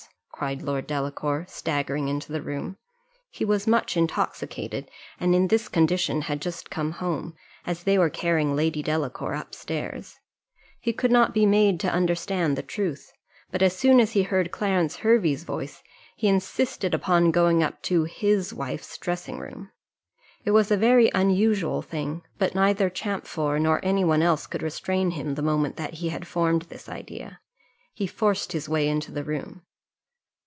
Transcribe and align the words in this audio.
cried 0.33 0.63
Lord 0.63 0.87
Delacour, 0.87 1.45
staggering 1.47 2.07
into 2.07 2.31
the 2.31 2.41
room: 2.41 2.77
he 3.29 3.45
was 3.45 3.67
much 3.67 3.95
intoxicated, 3.95 4.89
and 5.19 5.35
in 5.35 5.49
this 5.49 5.69
condition 5.69 6.21
had 6.23 6.41
just 6.41 6.71
come 6.71 6.93
home, 6.93 7.35
as 7.63 7.83
they 7.83 7.95
were 7.99 8.09
carrying 8.09 8.55
Lady 8.55 8.81
Delacour 8.81 9.35
up 9.35 9.53
stairs: 9.53 10.17
he 10.79 10.93
could 10.93 11.11
not 11.11 11.31
be 11.31 11.45
made 11.45 11.79
to 11.81 11.91
understand 11.91 12.57
the 12.57 12.63
truth, 12.63 13.13
but 13.51 13.61
as 13.61 13.75
soon 13.77 13.99
as 13.99 14.13
he 14.13 14.23
heard 14.23 14.49
Clarence 14.49 14.95
Hervey's 14.95 15.43
voice, 15.43 15.83
he 16.15 16.27
insisted 16.27 16.95
upon 16.95 17.29
going 17.29 17.61
up 17.61 17.79
to 17.83 18.05
his 18.05 18.51
wife's 18.51 18.97
dressing 18.97 19.37
room. 19.37 19.69
It 20.43 20.51
was 20.51 20.71
a 20.71 20.77
very 20.77 21.11
unusual 21.13 21.83
thing, 21.83 22.23
but 22.39 22.55
neither 22.55 22.89
Champfort 22.89 23.61
nor 23.61 23.79
any 23.85 24.03
one 24.03 24.23
else 24.23 24.47
could 24.47 24.63
restrain 24.63 25.11
him, 25.11 25.35
the 25.35 25.43
moment 25.43 25.75
that 25.75 25.95
he 25.95 26.09
had 26.09 26.25
formed 26.25 26.63
this 26.63 26.89
idea; 26.89 27.41
he 27.93 28.07
forced 28.07 28.53
his 28.53 28.67
way 28.67 28.87
into 28.89 29.11
the 29.11 29.23
room. 29.23 29.61